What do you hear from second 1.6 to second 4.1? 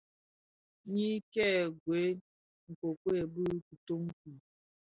gwed nkuekued bi itön